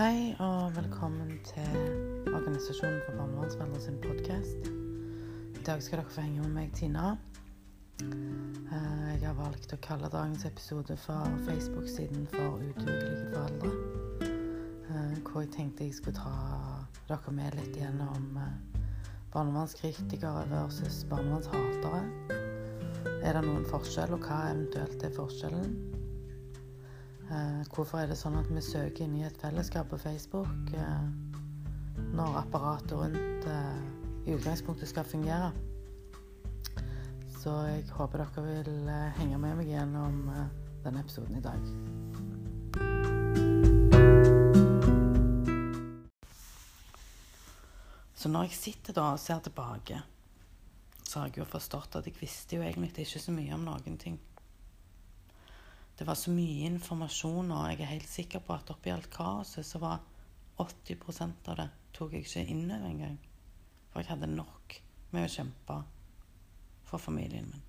Hei 0.00 0.30
og 0.40 0.70
velkommen 0.76 1.28
til 1.44 1.74
Organisasjonen 2.32 3.02
for 3.04 3.18
barnevernsforeldre 3.18 3.80
sin 3.84 3.98
podkast. 4.00 4.70
I 5.60 5.64
dag 5.66 5.82
skal 5.84 6.00
dere 6.00 6.14
få 6.14 6.24
henge 6.24 6.40
med 6.40 6.54
meg, 6.54 6.70
Tina. 6.74 7.10
Eh, 8.00 9.10
Jeg 9.20 9.26
har 9.26 9.36
valgt 9.36 9.74
å 9.76 9.80
kalle 9.84 10.08
dagens 10.08 10.46
episode 10.48 10.96
for 10.96 11.36
Facebook-siden 11.44 12.24
for 12.32 12.56
udugelige 12.64 13.28
foreldre. 13.34 13.74
Eh, 14.24 15.20
Hvor 15.20 15.44
jeg 15.44 15.52
tenkte 15.58 15.84
jeg 15.84 15.94
skulle 16.00 16.16
ta 16.16 16.32
dere 17.12 17.36
med 17.42 17.60
litt 17.60 17.76
gjennom 17.76 18.40
eh, 18.40 18.82
barnevernskritikere 19.36 20.48
versus 20.48 21.04
barnevernshatere. 21.12 22.04
Er 23.20 23.36
det 23.36 23.44
noen 23.44 23.68
forskjell, 23.68 24.16
og 24.16 24.24
hva 24.24 24.46
eventuelt 24.54 25.04
er 25.04 25.18
forskjellen? 25.20 25.99
Eh, 27.30 27.62
hvorfor 27.70 28.00
er 28.00 28.08
det 28.10 28.16
sånn 28.18 28.34
at 28.40 28.48
vi 28.50 28.58
søker 28.64 29.04
inn 29.04 29.12
i 29.20 29.22
et 29.22 29.36
fellesskap 29.38 29.86
på 29.92 29.98
Facebook 30.02 30.72
eh, 30.74 31.02
når 32.10 32.40
apparatet 32.40 32.96
rundt 32.98 33.44
eh, 33.46 33.76
i 34.26 34.34
utgangspunktet 34.34 34.90
skal 34.90 35.06
fungere? 35.06 35.52
Så 37.40 37.52
jeg 37.68 37.84
håper 37.94 38.24
dere 38.24 38.42
vil 38.48 38.90
henge 39.20 39.38
med 39.38 39.60
meg 39.60 39.70
gjennom 39.70 40.18
denne 40.82 41.04
episoden 41.04 41.38
i 41.38 41.44
dag. 41.44 41.70
Så 48.12 48.28
når 48.28 48.50
jeg 48.50 48.58
sitter 48.58 48.98
da 48.98 49.06
og 49.14 49.22
ser 49.22 49.38
tilbake, 49.46 50.02
så 51.06 51.22
har 51.22 51.30
jeg 51.30 51.40
jo 51.40 51.48
forstått 51.48 51.96
at 52.02 52.10
jeg 52.10 52.18
visste 52.18 52.58
jo 52.58 52.66
egentlig 52.66 53.06
ikke 53.06 53.22
så 53.22 53.32
mye 53.38 53.54
om 53.54 53.64
noen 53.70 53.96
ting. 54.02 54.18
Det 56.00 56.06
var 56.08 56.16
så 56.16 56.32
mye 56.32 56.64
informasjon, 56.64 57.50
og 57.52 57.66
jeg 57.68 57.82
er 57.84 57.90
helt 57.90 58.08
sikker 58.08 58.40
på 58.40 58.54
at 58.56 58.70
oppi 58.72 58.88
alt 58.88 59.10
kaoset 59.12 59.66
så 59.68 59.82
var 59.82 59.98
80% 60.56 61.50
av 61.52 61.58
det 61.58 61.66
tok 61.92 62.14
jeg 62.16 62.24
ikke 62.24 62.44
inn 62.48 62.70
over 62.70 62.86
engang. 62.88 63.18
For 63.92 64.00
jeg 64.00 64.08
hadde 64.08 64.30
nok 64.32 64.78
med 65.12 65.26
å 65.26 65.32
kjempe 65.34 65.76
for 66.88 67.04
familien 67.04 67.50
min. 67.52 67.66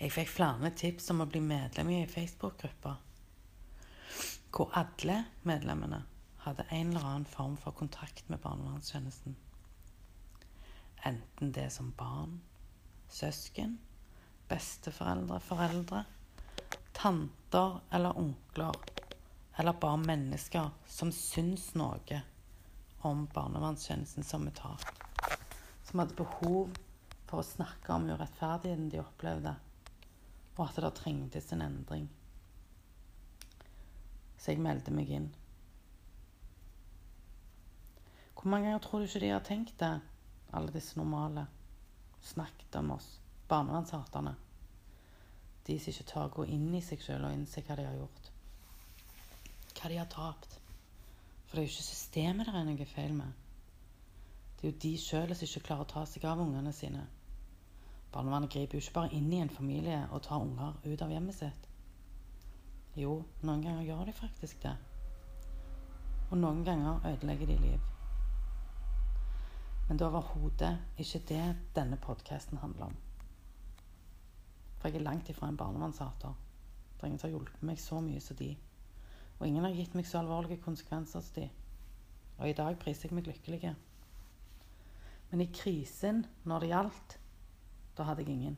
Jeg 0.00 0.14
fikk 0.16 0.32
flere 0.38 0.70
tips 0.72 1.10
om 1.12 1.20
å 1.20 1.28
bli 1.28 1.44
medlem 1.44 1.92
i 1.92 1.98
ei 2.00 2.08
Facebook-gruppe 2.08 2.94
hvor 4.56 4.72
alle 4.80 5.18
medlemmene 5.44 6.00
hadde 6.46 6.64
en 6.72 6.94
eller 6.94 7.04
annen 7.10 7.28
form 7.28 7.58
for 7.60 7.76
kontakt 7.76 8.24
med 8.32 8.40
barnevernstjenesten. 8.40 9.36
Enten 11.04 11.52
det 11.52 11.68
som 11.76 11.92
barn, 11.98 12.38
søsken, 13.12 13.76
besteforeldre, 14.48 15.40
foreldre, 15.40 16.04
tanter 16.92 17.80
eller 17.90 18.18
onkler, 18.18 18.74
eller 19.56 19.72
bare 19.80 20.00
mennesker 20.02 20.70
som 20.86 21.12
syns 21.12 21.72
noe 21.74 22.22
om 23.06 23.26
barnevernstjenesten 23.34 24.24
som 24.24 24.46
etat. 24.48 24.86
Som 25.84 26.02
hadde 26.02 26.18
behov 26.18 26.74
for 27.26 27.40
å 27.40 27.46
snakke 27.46 27.94
om 27.94 28.08
urettferdigheten 28.10 28.90
de 28.92 29.02
opplevde, 29.02 29.54
og 30.56 30.62
at 30.68 30.78
det 30.82 30.92
trengtes 31.00 31.52
en 31.52 31.64
endring. 31.66 32.06
Så 34.36 34.52
jeg 34.52 34.62
meldte 34.62 34.94
meg 34.94 35.10
inn. 35.10 35.28
Hvor 38.36 38.50
mange 38.52 38.68
ganger 38.68 38.82
tror 38.84 39.02
du 39.02 39.08
ikke 39.08 39.24
de 39.24 39.30
har 39.32 39.46
tenkt 39.46 39.78
det, 39.80 39.94
alle 40.54 40.74
disse 40.74 40.98
normale? 40.98 41.46
Snakket 42.22 42.76
om 42.78 42.92
oss, 42.94 43.08
barnevernshaterne. 43.48 44.34
De 45.66 45.78
som 45.80 45.92
ikke 45.92 46.06
tør 46.10 46.28
å 46.28 46.34
gå 46.36 46.46
inn 46.54 46.68
i 46.74 46.82
seg 46.84 47.02
sjøl 47.02 47.26
og 47.26 47.34
innse 47.34 47.62
hva 47.66 47.76
de 47.78 47.86
har 47.86 47.98
gjort. 47.98 48.30
Hva 49.76 49.90
de 49.90 49.98
har 49.98 50.10
tapt. 50.10 50.58
For 51.46 51.56
det 51.56 51.62
er 51.62 51.66
jo 51.66 51.74
ikke 51.74 51.90
systemet 51.90 52.48
det 52.48 52.54
er 52.54 52.66
noe 52.68 52.88
feil 52.90 53.14
med. 53.16 53.44
Det 54.56 54.64
er 54.64 54.72
jo 54.72 54.82
de 54.82 54.92
sjøl 54.98 55.34
som 55.34 55.46
ikke 55.46 55.66
klarer 55.68 55.86
å 55.86 55.92
ta 55.92 56.04
seg 56.08 56.24
av 56.26 56.42
ungene 56.42 56.72
sine. 56.74 57.04
Barnevernet 58.14 58.52
griper 58.52 58.78
jo 58.78 58.84
ikke 58.84 58.96
bare 58.96 59.12
inn 59.14 59.32
i 59.32 59.40
en 59.42 59.52
familie 59.52 60.04
og 60.10 60.22
tar 60.24 60.42
unger 60.42 60.78
ut 60.86 61.02
av 61.02 61.12
hjemmet 61.12 61.36
sitt. 61.36 61.66
Jo, 62.96 63.18
noen 63.42 63.64
ganger 63.64 63.84
gjør 63.84 64.06
de 64.08 64.14
faktisk 64.16 64.62
det. 64.62 64.72
Og 66.30 66.38
noen 66.40 66.62
ganger 66.64 67.04
ødelegger 67.12 67.50
de 67.50 67.58
liv. 67.60 67.90
Men 69.88 69.98
det 69.98 70.06
er 70.06 70.14
overhodet 70.14 70.72
ikke 70.98 71.20
det 71.28 71.44
denne 71.76 71.98
podkasten 72.02 72.58
handler 72.58 72.88
om. 72.88 72.96
For 74.78 74.88
jeg 74.88 75.00
er 75.00 75.06
langt 75.06 75.28
ifra 75.32 75.48
en 75.48 75.56
barnevernshater. 75.56 76.34
Er 77.00 77.06
ingen 77.06 77.20
har 77.22 77.32
hjulpet 77.32 77.62
meg 77.66 77.80
så 77.80 78.00
mye 78.00 78.20
som 78.20 78.36
de. 78.36 78.50
Og 79.38 79.46
ingen 79.46 79.64
har 79.64 79.74
gitt 79.76 79.94
meg 79.94 80.06
så 80.08 80.20
alvorlige 80.22 80.62
konsekvenser 80.64 81.20
som 81.20 81.34
de. 81.36 81.48
Og 82.38 82.48
i 82.48 82.56
dag 82.56 82.78
priser 82.80 83.08
jeg 83.08 83.16
meg 83.16 83.28
lykkelig. 83.28 83.74
Men 85.30 85.42
i 85.42 85.50
krisen, 85.52 86.24
når 86.44 86.60
det 86.62 86.70
gjaldt, 86.72 87.18
da 87.96 88.06
hadde 88.08 88.24
jeg 88.24 88.36
ingen. 88.36 88.56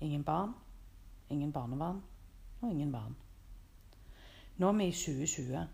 Ingen 0.00 0.24
barn, 0.24 0.54
ingen 1.30 1.52
barnevern 1.52 2.02
og 2.60 2.70
ingen 2.70 2.92
barn. 2.92 3.14
Nå 4.56 4.68
er 4.68 4.78
vi 4.78 4.88
i 4.90 4.94
2020. 4.94 5.64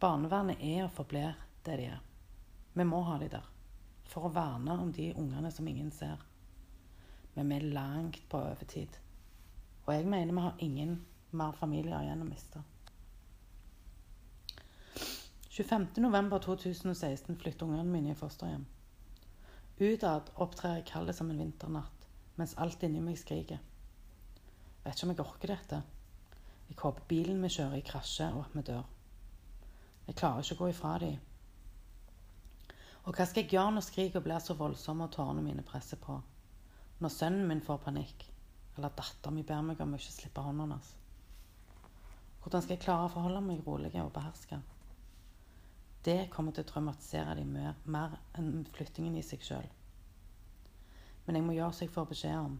Barnevernet 0.00 0.62
er 0.64 0.84
og 0.84 0.94
forblir 0.96 1.36
det 1.66 1.78
de 1.80 1.90
er. 1.90 2.00
Vi 2.76 2.84
må 2.84 3.02
ha 3.08 3.18
de 3.20 3.28
der. 3.32 3.44
For 4.06 4.28
å 4.28 4.32
verne 4.32 4.76
om 4.80 4.92
de 4.92 5.10
ungene 5.16 5.50
som 5.52 5.68
ingen 5.68 5.90
ser. 5.92 6.20
Men 7.36 7.52
vi 7.52 7.58
er 7.58 7.68
langt 7.76 8.22
på 8.32 8.40
overtid. 8.40 8.96
Og 9.86 9.94
jeg 9.94 10.08
mener 10.08 10.32
vi 10.32 10.46
har 10.48 10.64
ingen 10.64 10.96
mer 11.36 11.52
familier 11.52 12.00
igjen 12.02 12.24
å 12.24 12.28
miste. 12.28 12.62
25.11.2016 15.56 17.38
flytter 17.40 17.64
ungene 17.64 17.88
mine 17.88 18.12
i 18.12 18.18
fosterhjem. 18.18 18.66
Utad 19.80 20.28
opptrer 20.40 20.78
jeg 20.78 20.88
kald 20.90 21.12
som 21.16 21.30
en 21.32 21.40
vinternatt, 21.40 22.08
mens 22.36 22.56
alt 22.60 22.82
inni 22.84 23.00
meg 23.04 23.16
skriker. 23.20 23.60
Vet 24.84 24.96
ikke 24.96 25.06
om 25.06 25.12
jeg 25.14 25.22
orker 25.24 25.52
dette. 25.52 25.80
Jeg 26.68 26.78
håper 26.82 27.08
bilen 27.08 27.40
vi 27.44 27.52
kjører 27.54 27.78
i, 27.78 27.86
krasjer, 27.86 28.36
og 28.36 28.46
at 28.46 28.56
vi 28.56 28.66
dør. 28.68 28.84
Jeg 30.06 30.18
klarer 30.20 30.44
ikke 30.44 30.58
å 30.58 30.62
gå 30.64 30.70
ifra 30.72 30.92
dem. 31.02 31.16
Og 33.06 33.14
hva 33.14 33.26
skal 33.26 33.44
jeg 33.44 33.54
gjøre 33.54 33.76
når 33.76 33.86
skriket 33.86 34.24
blir 34.24 34.42
så 34.42 34.56
voldsomme 34.58 35.06
og 35.06 35.14
tårene 35.14 35.44
mine 35.44 35.64
presser 35.66 36.00
på? 36.02 36.18
Når 36.98 37.12
sønnen 37.12 37.48
min 37.48 37.60
får 37.60 37.82
panikk, 37.84 38.24
eller 38.76 38.94
datteren 38.96 39.36
min 39.36 39.44
ber 39.44 39.64
meg 39.64 39.80
om 39.84 39.92
å 39.92 39.98
ikke 40.00 40.14
slippe 40.14 40.44
hånden 40.44 40.72
hans? 40.72 40.94
Hvordan 42.40 42.62
skal 42.62 42.76
jeg 42.76 42.84
klare 42.84 43.08
å 43.08 43.12
forholde 43.12 43.42
meg 43.44 43.66
rolig 43.66 43.90
og 44.00 44.12
beherska? 44.14 44.60
Det 46.06 46.28
kommer 46.30 46.54
til 46.54 46.62
å 46.62 46.68
traumatisere 46.70 47.34
dem 47.40 47.50
mer, 47.50 47.74
mer 47.84 48.12
enn 48.38 48.62
flyttingen 48.72 49.16
i 49.18 49.24
seg 49.26 49.42
sjøl. 49.42 49.66
Men 51.26 51.40
jeg 51.40 51.44
må 51.44 51.56
gjøre 51.56 51.74
som 51.74 51.84
jeg 51.84 51.92
får 51.92 52.06
beskjed 52.12 52.36
om, 52.38 52.54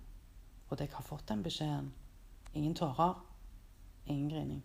og 0.67 0.81
jeg 0.83 0.91
har 0.91 1.07
fått 1.07 1.29
den 1.31 1.45
beskjeden. 1.47 1.93
Ingen 2.59 2.75
tårer, 2.75 3.15
ingen 4.11 4.29
grining. 4.33 4.65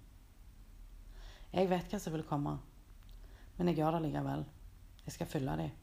Jeg 1.53 1.69
vet 1.69 1.93
hva 1.93 1.99
som 2.01 2.15
vil 2.15 2.25
komme, 2.25 2.57
men 3.59 3.69
jeg 3.69 3.77
gjør 3.77 3.99
det 3.99 4.07
likevel. 4.07 4.43
Jeg 5.05 5.15
skal 5.15 5.29
følge 5.29 5.57
dem. 5.61 5.77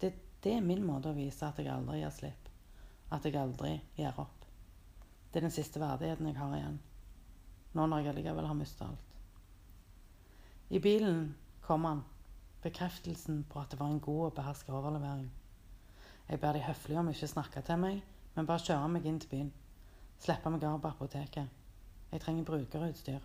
Det, 0.00 0.12
det 0.44 0.54
er 0.56 0.64
min 0.64 0.86
måte 0.86 1.10
å 1.10 1.18
vise 1.18 1.50
at 1.50 1.58
jeg 1.60 1.68
aldri 1.74 2.00
gir 2.00 2.14
slipp. 2.14 2.39
At 3.10 3.24
jeg 3.26 3.36
aldri 3.38 3.74
gir 3.96 4.14
opp. 4.22 4.46
Det 5.30 5.40
er 5.40 5.46
den 5.46 5.54
siste 5.54 5.80
verdigheten 5.82 6.26
jeg 6.30 6.38
har 6.38 6.54
igjen. 6.56 6.78
Nå 7.74 7.86
når 7.86 8.02
jeg 8.02 8.12
allikevel 8.12 8.48
har 8.50 8.58
mistet 8.58 8.86
alt. 8.86 9.10
I 10.70 10.78
bilen 10.78 11.34
kom 11.66 11.84
han. 11.86 12.02
Bekreftelsen 12.62 13.44
på 13.50 13.60
at 13.60 13.70
det 13.72 13.80
var 13.80 13.90
en 13.90 14.00
god 14.00 14.24
og 14.26 14.34
beherska 14.36 14.72
overlevering. 14.74 15.30
Jeg 16.28 16.40
ber 16.40 16.52
de 16.52 16.62
høflig 16.62 16.98
om 16.98 17.08
ikke 17.10 17.26
å 17.26 17.32
snakke 17.32 17.62
til 17.66 17.80
meg, 17.82 18.02
men 18.36 18.46
bare 18.46 18.62
kjøre 18.62 18.90
meg 18.92 19.06
inn 19.08 19.18
til 19.22 19.30
byen. 19.32 19.52
Slippe 20.20 20.52
meg 20.52 20.64
av 20.68 20.78
på 20.82 20.90
apoteket. 20.92 21.48
Jeg 22.12 22.22
trenger 22.22 22.46
brukerutstyr. 22.46 23.22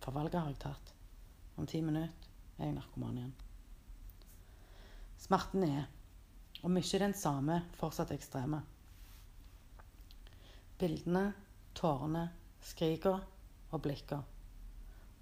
For 0.00 0.16
valget 0.16 0.40
har 0.40 0.48
jeg 0.52 0.60
tatt. 0.62 0.92
Om 1.56 1.66
ti 1.68 1.80
minutter 1.84 2.30
er 2.58 2.68
jeg 2.68 2.76
narkoman 2.76 3.18
igjen. 3.18 3.34
Smerten 5.20 5.64
er, 5.66 5.88
om 6.64 6.76
ikke 6.76 7.02
den 7.02 7.16
samme, 7.16 7.62
fortsatt 7.76 8.12
ekstreme. 8.14 8.62
Bildene, 10.80 11.34
tårene, 11.76 12.22
skrika 12.64 13.18
og 13.68 13.82
blikka. 13.84 14.22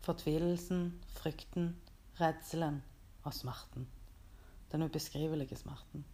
Fortvilelsen, 0.07 0.93
frykten, 1.17 1.73
redselen 2.21 2.77
og 3.25 3.35
smerten. 3.35 3.89
Den 4.71 4.87
ubeskrivelige 4.87 5.59
smerten. 5.59 6.05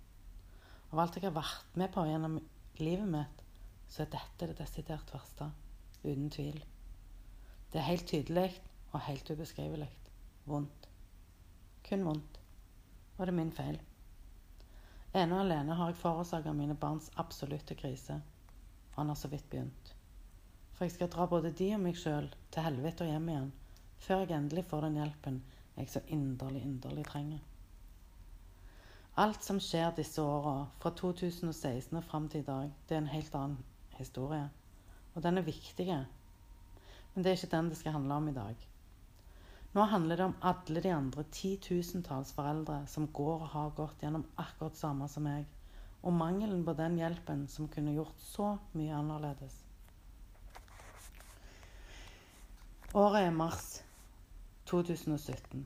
Av 0.94 1.04
alt 1.04 1.20
jeg 1.20 1.26
har 1.26 1.36
vært 1.36 1.76
med 1.76 1.92
på 1.92 2.06
gjennom 2.08 2.40
livet 2.80 3.12
mitt, 3.12 3.44
så 3.92 4.06
er 4.06 4.12
dette 4.16 4.48
det 4.48 4.58
desidert 4.62 5.12
verste. 5.12 5.52
Uten 6.00 6.32
tvil. 6.32 6.64
Det 7.68 7.82
er 7.82 7.90
helt 7.90 8.08
tydelig 8.08 8.48
og 8.94 9.00
helt 9.10 9.28
ubeskrivelig. 9.28 9.90
Vondt. 10.48 10.88
Kun 11.84 12.08
vondt. 12.08 12.40
Og 13.18 13.26
det 13.26 13.32
er 13.34 13.42
min 13.44 13.52
feil. 13.52 13.76
Ene 15.12 15.36
og 15.36 15.44
alene 15.44 15.76
har 15.76 15.92
jeg 15.92 16.00
forårsaka 16.00 16.56
mine 16.56 16.80
barns 16.80 17.12
absolutte 17.20 17.76
krise. 17.76 18.22
Og 18.94 19.02
han 19.02 19.12
har 19.12 19.18
så 19.18 19.28
vidt 19.28 19.50
begynt. 19.50 19.94
For 20.74 20.86
jeg 20.86 20.94
skal 20.96 21.10
dra 21.10 21.26
både 21.30 21.52
de 21.54 21.68
og 21.74 21.82
meg 21.82 21.98
sjøl 21.98 22.30
til 22.54 22.66
helvete 22.66 23.06
og 23.06 23.12
hjem 23.12 23.28
igjen 23.34 23.52
før 24.04 24.24
jeg 24.24 24.36
endelig 24.36 24.64
får 24.68 24.84
den 24.84 24.96
hjelpen 25.00 25.36
jeg 25.74 25.90
så 25.90 26.00
inderlig, 26.12 26.62
inderlig 26.62 27.04
trenger. 27.08 27.40
Alt 29.16 29.46
som 29.46 29.60
skjer 29.62 29.94
disse 29.96 30.22
åra, 30.22 30.66
fra 30.82 30.90
2016 30.90 31.96
og 31.98 32.04
fram 32.04 32.28
til 32.28 32.42
i 32.42 32.46
dag, 32.46 32.70
det 32.88 32.96
er 32.96 33.02
en 33.02 33.10
helt 33.12 33.34
annen 33.38 33.60
historie. 33.98 34.48
Og 35.14 35.22
den 35.22 35.38
er 35.38 35.46
viktig. 35.46 35.86
Men 37.14 37.24
det 37.24 37.30
er 37.30 37.38
ikke 37.38 37.52
den 37.56 37.70
det 37.70 37.78
skal 37.78 37.94
handle 37.94 38.18
om 38.18 38.28
i 38.28 38.36
dag. 38.36 38.68
Nå 39.74 39.86
handler 39.90 40.16
det 40.16 40.24
om 40.24 40.36
alle 40.42 40.82
de 40.82 40.92
andre 40.94 41.24
titusentalls 41.34 42.32
foreldre 42.34 42.84
som 42.90 43.08
går 43.10 43.40
og 43.40 43.52
har 43.54 43.72
gått 43.78 44.02
gjennom 44.02 44.26
akkurat 44.38 44.78
samme 44.78 45.08
som 45.10 45.26
meg, 45.26 45.46
og 46.04 46.12
mangelen 46.12 46.64
på 46.64 46.74
den 46.76 46.98
hjelpen 47.00 47.46
som 47.48 47.68
kunne 47.72 47.94
gjort 47.96 48.20
så 48.20 48.50
mye 48.76 48.92
annerledes. 48.94 49.56
Året 52.94 53.24
er 53.26 53.32
mars 53.34 53.68
2017. 54.70 55.64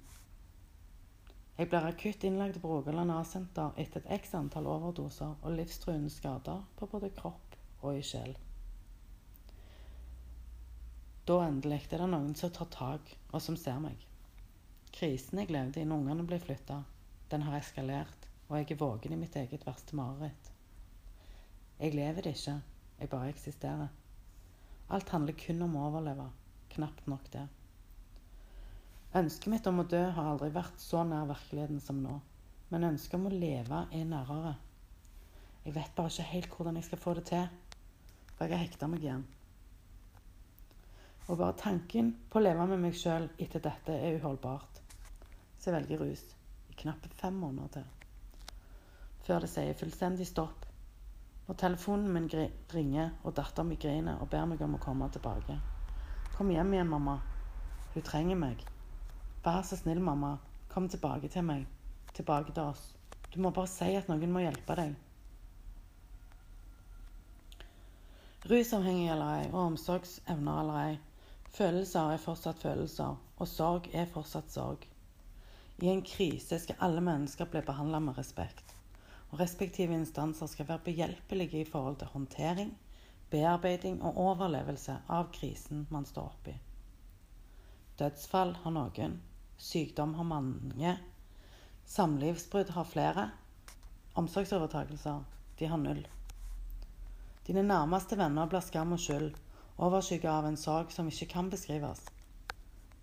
Jeg 1.58 1.68
blir 1.68 1.88
akutt 1.88 2.22
innlagt 2.24 2.60
på 2.62 2.70
Rogaland 2.70 3.10
A-senter 3.10 3.74
etter 3.82 4.04
et 4.04 4.20
x 4.22 4.36
antall 4.38 4.68
overdoser 4.70 5.34
og 5.42 5.56
livstruende 5.58 6.10
skader 6.14 6.62
på 6.78 6.86
både 6.86 7.10
kropp 7.18 7.56
og 7.82 7.98
i 7.98 8.04
sjel. 8.06 8.36
Da 11.28 11.40
endelig 11.44 11.82
er 11.90 12.04
det 12.04 12.08
noen 12.14 12.30
som 12.38 12.54
tar 12.54 12.70
tak, 12.72 13.10
og 13.34 13.42
som 13.44 13.58
ser 13.58 13.82
meg. 13.82 13.98
Krisen 14.94 15.42
jeg 15.42 15.50
levde 15.52 15.82
i 15.82 15.84
når 15.84 16.04
ungene 16.04 16.24
ble 16.30 16.38
flytta, 16.40 16.78
den 17.28 17.44
har 17.44 17.58
eskalert, 17.58 18.27
og 18.48 18.56
jeg 18.56 18.70
er 18.72 18.80
våken 18.80 19.12
i 19.12 19.20
mitt 19.20 19.36
eget 19.36 19.66
verste 19.66 19.96
mareritt. 19.96 20.52
Jeg 21.78 21.94
lever 21.94 22.24
det 22.24 22.34
ikke, 22.34 22.56
jeg 22.98 23.10
bare 23.12 23.28
eksisterer. 23.28 23.88
Alt 24.88 25.12
handler 25.12 25.36
kun 25.36 25.62
om 25.66 25.76
å 25.76 25.84
overleve. 25.90 26.30
Knapt 26.72 27.06
nok 27.10 27.28
det. 27.32 27.44
Ønsket 29.18 29.52
mitt 29.52 29.66
om 29.68 29.82
å 29.82 29.86
dø 29.88 30.00
har 30.16 30.30
aldri 30.32 30.48
vært 30.52 30.80
så 30.80 31.04
nær 31.04 31.28
virkeligheten 31.28 31.80
som 31.84 32.00
nå. 32.04 32.18
Men 32.72 32.88
ønsket 32.90 33.18
om 33.18 33.28
å 33.28 33.32
leve 33.32 33.84
er 33.92 34.08
nærere. 34.08 34.54
Jeg 35.64 35.76
vet 35.76 35.94
bare 35.96 36.12
ikke 36.12 36.30
helt 36.32 36.56
hvordan 36.56 36.80
jeg 36.80 36.88
skal 36.88 37.02
få 37.02 37.14
det 37.18 37.26
til, 37.28 37.46
for 38.36 38.46
jeg 38.46 38.56
har 38.56 38.64
hekta 38.64 38.88
meg 38.88 39.04
igjen. 39.04 39.26
Og 41.28 41.36
bare 41.36 41.56
tanken 41.60 42.14
på 42.32 42.40
å 42.40 42.44
leve 42.44 42.68
med 42.72 42.84
meg 42.86 42.96
sjøl 42.96 43.28
etter 43.36 43.64
dette 43.64 43.92
er 43.92 44.16
uholdbart. 44.16 44.80
Så 45.58 45.68
jeg 45.68 45.78
velger 45.82 46.04
rus 46.04 46.24
i 46.72 46.80
knappe 46.80 47.12
fem 47.20 47.36
måneder 47.36 47.78
til. 47.78 47.97
Før 49.28 49.44
det 49.44 49.50
sier 49.52 49.74
fullstendig 49.76 50.24
stopp. 50.24 50.62
Når 51.44 51.56
telefonen 51.60 52.12
min 52.14 52.28
ringer 52.72 53.10
og 53.28 53.34
datteren 53.36 53.68
min 53.68 53.80
griner 53.80 54.22
og 54.22 54.30
ber 54.32 54.46
meg 54.48 54.62
om 54.64 54.78
å 54.78 54.80
komme 54.80 55.08
tilbake. 55.12 55.58
Kom 56.32 56.48
hjem 56.48 56.70
igjen, 56.72 56.88
mamma. 56.88 57.18
Hun 57.92 58.06
trenger 58.06 58.38
meg. 58.40 58.62
Vær 59.44 59.60
så 59.68 59.76
snill, 59.76 60.00
mamma. 60.00 60.38
Kom 60.72 60.88
tilbake 60.88 61.28
til 61.34 61.44
meg. 61.44 61.66
Tilbake 62.16 62.54
til 62.56 62.70
oss. 62.70 62.86
Du 63.34 63.36
må 63.44 63.52
bare 63.52 63.68
si 63.68 63.90
at 63.98 64.08
noen 64.08 64.32
må 64.32 64.46
hjelpe 64.46 64.78
deg. 64.80 64.96
Rusavhengig 68.48 69.10
eller 69.12 69.42
ei, 69.42 69.44
og 69.50 69.60
omsorgsevner 69.66 70.62
eller 70.62 70.80
ei. 70.86 70.96
Følelser 71.58 72.14
er 72.14 72.24
fortsatt 72.24 72.64
følelser, 72.64 73.20
og 73.36 73.52
sorg 73.52 73.92
er 73.92 74.08
fortsatt 74.08 74.56
sorg. 74.56 74.88
I 75.84 75.92
en 75.92 76.02
krise 76.14 76.62
skal 76.64 76.80
alle 76.88 77.04
mennesker 77.04 77.52
bli 77.52 77.66
behandla 77.68 78.00
med 78.08 78.16
respekt. 78.16 78.77
Og 79.30 79.40
respektive 79.40 79.94
instanser 79.94 80.46
skal 80.46 80.68
være 80.68 80.84
behjelpelige 80.84 81.60
i 81.60 81.68
forhold 81.68 81.96
til 82.00 82.10
håndtering, 82.12 82.70
bearbeiding 83.30 84.02
og 84.02 84.16
overlevelse 84.16 85.00
av 85.08 85.28
krisen 85.32 85.86
man 85.90 86.06
står 86.08 86.30
oppi. 86.32 86.54
Dødsfall 87.98 88.54
har 88.62 88.72
noen, 88.72 89.18
Sykdom 89.58 90.14
har 90.14 90.24
mange. 90.24 90.98
Samlivsbrudd 91.84 92.70
har 92.70 92.84
flere. 92.84 93.30
Omsorgsovertakelser, 94.14 95.24
de 95.58 95.66
har 95.66 95.80
null. 95.82 96.04
Dine 97.46 97.64
nærmeste 97.66 98.18
venner 98.18 98.46
blir 98.46 98.62
skam 98.62 98.94
og 98.94 99.02
skyld, 99.02 99.32
overskygget 99.82 100.30
av 100.30 100.46
en 100.46 100.60
sorg 100.60 100.94
som 100.94 101.10
ikke 101.10 101.26
kan 101.32 101.50
beskrives. 101.50 102.04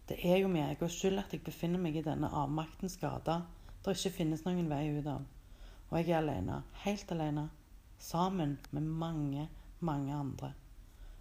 Det 0.08 0.20
er 0.24 0.38
jo 0.38 0.48
min 0.48 0.64
egen 0.64 0.90
skyld 0.90 1.20
at 1.20 1.34
jeg 1.34 1.44
befinner 1.44 1.82
meg 1.82 2.00
i 2.00 2.06
denne 2.06 2.32
avmaktens 2.32 2.96
gate 3.02 3.42
det 3.86 3.94
ikke 4.00 4.16
finnes 4.16 4.46
noen 4.46 4.70
vei 4.70 4.86
ut 4.96 5.08
av. 5.10 5.26
Og 5.90 6.00
jeg 6.00 6.10
er 6.10 6.22
alene, 6.22 6.64
helt 6.84 7.12
alene, 7.12 7.50
sammen 8.00 8.60
med 8.72 8.82
mange, 8.82 9.50
mange 9.80 10.16
andre. 10.16 10.54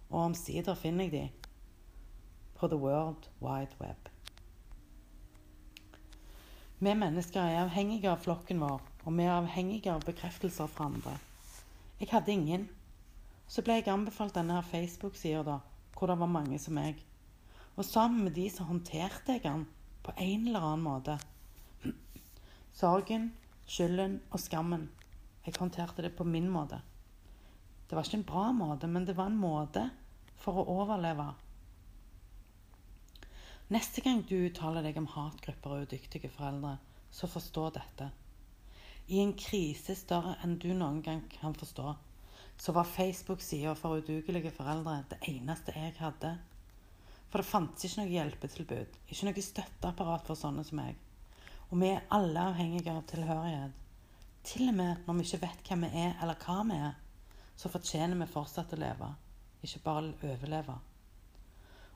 Og 0.09 0.21
omsider 0.21 0.75
finner 0.75 1.09
jeg 1.09 1.11
de 1.11 1.29
på 2.55 2.67
the 2.67 2.77
world 2.77 3.29
wide 3.41 3.75
web. 3.81 4.09
Vi 6.79 6.93
mennesker 6.93 7.41
er 7.41 7.61
avhengige 7.63 8.11
av 8.11 8.19
flokken 8.23 8.59
vår, 8.59 8.81
og 9.05 9.13
vi 9.17 9.23
er 9.23 9.37
avhengige 9.37 9.93
av 9.93 10.03
bekreftelser 10.05 10.67
fra 10.67 10.89
andre. 10.89 11.13
Jeg 11.99 12.11
hadde 12.11 12.31
ingen. 12.31 12.67
Så 13.47 13.61
ble 13.63 13.77
jeg 13.79 13.87
anbefalt 13.93 14.35
denne 14.35 14.63
Facebook-sida, 14.63 15.59
hvor 15.95 16.11
det 16.11 16.17
var 16.19 16.31
mange 16.31 16.59
som 16.59 16.75
meg. 16.75 16.99
Og 17.75 17.85
sammen 17.85 18.23
med 18.25 18.35
de 18.35 18.49
så 18.51 18.65
håndterte 18.67 19.37
jeg 19.37 19.43
den 19.43 19.65
på 20.03 20.11
en 20.17 20.47
eller 20.47 20.67
annen 20.67 20.83
måte. 20.83 21.17
Sorgen, 22.81 23.31
skylden 23.65 24.19
og 24.31 24.41
skammen. 24.41 24.89
Jeg 25.45 25.57
håndterte 25.59 26.05
det 26.05 26.15
på 26.17 26.25
min 26.27 26.49
måte. 26.49 26.81
Det 27.85 27.97
var 27.97 28.05
ikke 28.05 28.21
en 28.21 28.29
bra 28.29 28.45
måte, 28.51 28.87
men 28.87 29.05
det 29.05 29.17
var 29.17 29.29
en 29.29 29.41
måte 29.41 29.89
for 30.41 30.61
å 30.61 30.69
overleve 30.81 31.33
Neste 33.73 34.01
gang 34.05 34.19
du 34.29 34.35
uttaler 34.45 34.85
deg 34.85 34.97
om 35.01 35.07
hatgrupper 35.09 35.71
og 35.73 35.87
udyktige 35.87 36.29
foreldre, 36.29 36.75
så 37.09 37.25
forstå 37.25 37.63
dette. 37.73 38.11
I 39.09 39.23
en 39.23 39.31
krise 39.33 39.95
større 39.97 40.35
enn 40.45 40.59
du 40.61 40.67
noen 40.69 40.99
gang 41.01 41.23
kan 41.31 41.57
forstå, 41.57 41.95
så 42.61 42.75
var 42.77 42.85
Facebook-sida 42.85 43.73
for 43.79 43.97
udugelige 43.97 44.53
foreldre 44.53 44.99
det 45.09 45.17
eneste 45.31 45.73
jeg 45.73 45.95
hadde. 45.97 46.35
For 47.31 47.41
det 47.41 47.49
fantes 47.49 47.87
ikke 47.87 48.03
noe 48.03 48.13
hjelpetilbud, 48.13 48.99
ikke 49.09 49.31
noe 49.31 49.47
støtteapparat 49.47 50.29
for 50.29 50.37
sånne 50.37 50.65
som 50.67 50.77
meg. 50.83 51.01
Og 51.71 51.79
vi 51.81 51.89
er 51.91 52.05
alle 52.13 52.49
avhengige 52.51 52.93
av 52.93 53.05
tilhørighet. 53.09 53.73
Til 54.45 54.69
og 54.69 54.75
med 54.77 55.07
når 55.07 55.17
vi 55.17 55.25
ikke 55.25 55.41
vet 55.41 55.69
hvem 55.69 55.85
vi 55.87 56.03
er, 56.05 56.11
eller 56.21 56.37
hva 56.45 56.57
vi 56.69 56.75
er, 56.77 56.97
så 57.57 57.71
fortjener 57.71 58.19
vi 58.19 58.27
fortsatt 58.29 58.75
å 58.75 58.79
leve, 58.79 59.07
ikke 59.65 59.81
bare 59.85 60.11
overleve. 60.27 60.75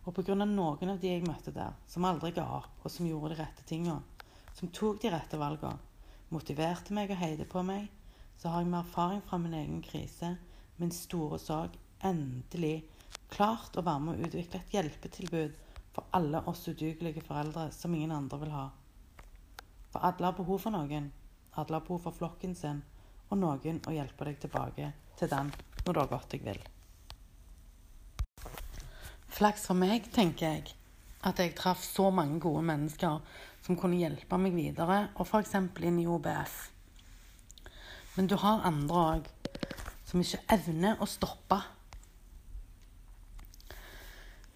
Og 0.08 0.16
pga. 0.16 0.34
noen 0.40 0.90
av 0.94 1.00
de 1.00 1.12
jeg 1.12 1.28
møtte 1.28 1.54
der, 1.54 1.76
som 1.88 2.08
aldri 2.08 2.32
ga 2.34 2.48
opp, 2.58 2.80
og 2.82 2.92
som 2.92 3.06
gjorde 3.06 3.36
de 3.36 3.42
rette 3.44 3.66
tinga, 3.70 4.00
som 4.58 4.72
tok 4.74 5.02
de 5.04 5.12
rette 5.14 5.38
valgene, 5.38 5.78
motiverte 6.30 6.94
meg 6.94 7.12
og 7.12 7.22
heide 7.22 7.46
på 7.46 7.62
meg, 7.66 7.90
så 8.40 8.50
har 8.50 8.64
jeg 8.64 8.72
med 8.72 8.80
erfaring 8.80 9.22
fra 9.28 9.38
min 9.38 9.54
egen 9.54 9.82
krise, 9.86 10.38
min 10.78 10.92
store 10.96 11.38
sorg, 11.42 11.76
endelig 12.02 12.86
klart 13.30 13.78
å 13.78 13.86
være 13.86 14.04
med 14.06 14.18
å 14.18 14.28
utvikle 14.30 14.62
et 14.62 14.74
hjelpetilbud 14.74 15.58
for 15.94 16.08
alle 16.16 16.42
oss 16.50 16.68
udugelige 16.70 17.26
foreldre 17.26 17.70
som 17.76 17.94
ingen 17.94 18.16
andre 18.16 18.40
vil 18.42 18.54
ha. 18.56 18.68
For 19.90 20.06
alle 20.06 20.30
har 20.30 20.38
behov 20.38 20.62
for 20.66 20.76
noen. 20.76 21.12
Alle 21.58 21.78
har 21.78 21.86
behov 21.86 22.04
for 22.06 22.16
flokken 22.16 22.56
sin, 22.56 22.84
og 23.30 23.40
noen 23.42 23.82
å 23.88 23.94
hjelpe 23.94 24.28
deg 24.28 24.42
tilbake 24.42 24.92
til 25.20 25.32
den 25.32 25.52
når 25.86 25.94
det 25.94 26.02
har 26.02 26.12
gått 26.12 26.34
deg 26.34 26.46
vill. 26.46 26.62
Flaks 29.40 29.66
for 29.70 29.78
meg, 29.78 30.10
tenker 30.14 30.54
jeg, 30.54 30.76
at 31.26 31.40
jeg 31.40 31.56
traff 31.58 31.82
så 31.84 32.10
mange 32.12 32.40
gode 32.44 32.64
mennesker 32.66 33.20
som 33.66 33.78
kunne 33.80 34.00
hjelpe 34.00 34.40
meg 34.40 34.56
videre, 34.56 35.10
og 35.18 35.28
f.eks. 35.28 35.56
inn 35.56 36.00
i 36.02 36.08
OBF. 36.08 36.60
Men 38.16 38.28
du 38.28 38.36
har 38.42 38.66
andre 38.68 39.04
òg 39.16 39.28
som 40.10 40.22
ikke 40.24 40.42
evner 40.56 41.02
å 41.02 41.08
stoppe. 41.08 41.60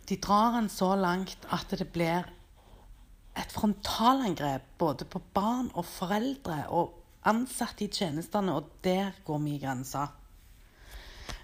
De 0.10 0.18
drar 0.20 0.58
en 0.60 0.70
så 0.72 0.94
langt 1.00 1.46
at 1.54 1.72
det 1.78 1.88
blir 1.94 2.28
et 3.40 3.54
frontalangrep 3.54 4.66
både 4.78 5.06
på 5.10 5.22
barn 5.34 5.72
og 5.74 5.88
foreldre 5.90 6.60
og 6.70 7.00
ansatte 7.26 7.86
i 7.86 7.90
tjenestene, 7.92 8.54
og 8.54 8.70
der 8.86 9.16
går 9.26 9.42
mye 9.42 9.62
grenser. 9.62 10.12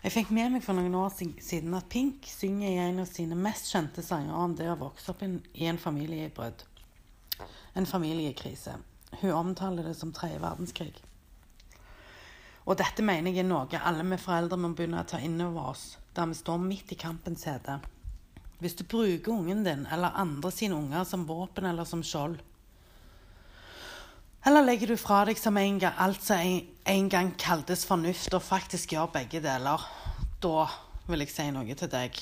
Jeg 0.03 0.13
fikk 0.13 0.31
med 0.35 0.53
meg 0.53 0.63
for 0.63 0.77
noen 0.77 0.95
år 0.95 1.11
siden 1.15 1.75
at 1.75 1.89
Pink 1.91 2.27
synger 2.27 2.69
i 2.69 2.79
en 2.83 3.01
av 3.03 3.09
sine 3.09 3.35
mest 3.35 3.71
kjente 3.71 4.03
sanger 4.03 4.35
om 4.35 4.55
det 4.55 4.69
å 4.71 4.77
vokse 4.79 5.11
opp 5.11 5.23
i 5.23 5.67
en 5.67 5.79
familiebrudd. 5.79 6.63
En 7.75 7.87
familiekrise. 7.87 8.77
Hun 9.21 9.35
omtaler 9.35 9.87
det 9.87 9.95
som 9.99 10.13
tredje 10.15 10.39
verdenskrig. 10.43 10.93
Og 12.69 12.77
dette 12.77 13.03
mener 13.03 13.33
jeg 13.33 13.43
er 13.43 13.49
noe 13.49 13.81
alle 13.81 14.05
vi 14.11 14.19
foreldre 14.21 14.59
må 14.59 14.73
begynne 14.77 15.01
å 15.01 15.07
ta 15.09 15.19
inn 15.23 15.39
over 15.41 15.71
oss, 15.71 15.85
der 16.13 16.29
vi 16.29 16.37
står 16.37 16.59
midt 16.61 16.93
i 16.93 16.99
kampens 16.99 17.47
hete. 17.49 17.79
Hvis 18.59 18.75
du 18.75 18.83
bruker 18.83 19.31
ungen 19.31 19.63
din 19.63 19.85
eller 19.91 20.15
andre 20.19 20.51
sine 20.51 20.75
unger 20.75 21.03
som 21.07 21.27
våpen 21.27 21.65
eller 21.65 21.87
som 21.87 22.03
skjold, 22.03 22.39
eller 24.47 24.63
legger 24.63 24.87
du 24.87 24.97
fra 24.97 25.25
deg 25.27 25.37
som 25.39 25.57
en 25.59 25.79
gang, 25.81 25.95
alt 25.99 26.21
som 26.23 26.39
en, 26.39 27.09
gang 27.11 27.33
kaltes 27.37 27.83
fornuft, 27.87 28.31
og 28.33 28.43
faktisk 28.43 28.93
gjør 28.95 29.11
begge 29.11 29.41
deler? 29.43 29.83
Da 30.39 30.69
vil 31.09 31.25
jeg 31.25 31.33
si 31.33 31.47
noe 31.51 31.75
til 31.75 31.91
deg. 31.91 32.21